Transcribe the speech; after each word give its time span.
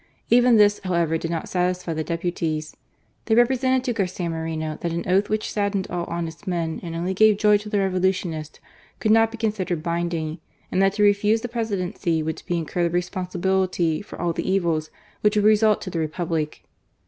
Even 0.31 0.55
this, 0.57 0.79
however, 0.83 1.15
did 1.15 1.29
not 1.29 1.47
satisfy 1.47 1.93
the 1.93 2.03
deputies. 2.03 2.75
They 3.25 3.35
>o8 3.35 3.35
CARCtA 3.35 3.35
MORENO. 3.37 3.41
represented 3.43 3.83
to 3.83 3.93
Garcia 3.93 4.29
'Moreno 4.31 4.77
that 4.81 4.93
an 4.93 5.03
oath 5.05 5.25
"vtM&k 5.27 5.43
saddened 5.45 5.87
all 5.91 6.05
honest 6.05 6.47
men 6.47 6.79
and 6.81 6.95
only 6.95 7.13
gave 7.13 7.37
joy 7.37 7.59
fo 7.59 7.69
tite 7.69 7.77
Revolutionists^ 7.91 8.57
conldnot 8.99 9.29
be 9.29 9.37
considered 9.37 9.83
Inndinfi: 9.83 10.39
and 10.71 10.81
that 10.81 10.93
to 10.93 11.03
refose 11.03 11.41
the 11.43 11.49
Plresidency 11.49 12.25
would 12.25 12.41
be 12.47 12.53
to 12.55 12.59
incur 12.61 12.81
the 12.85 12.89
responsibility 12.89 14.01
for 14.01 14.19
all 14.19 14.33
the 14.33 14.49
evils 14.51 14.89
which 15.21 15.35
would 15.35 15.45
result 15.45 15.81
to 15.83 15.91
the 15.91 15.99
Republic. 15.99 16.63